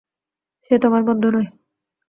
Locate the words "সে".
0.71-0.75